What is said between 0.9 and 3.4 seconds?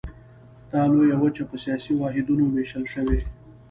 لویه وچه په سیاسي واحدونو ویشل شوې.